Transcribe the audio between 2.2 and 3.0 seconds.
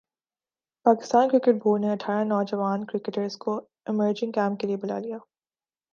نوجوان